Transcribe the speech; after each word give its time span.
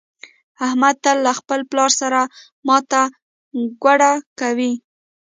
احمد 0.67 0.95
تل 1.03 1.17
له 1.25 1.31
خپل 1.39 1.59
پلار 1.69 1.91
سره 2.01 2.21
ماته 2.67 3.01
ګوډه 3.83 4.11
کوي. 4.39 4.73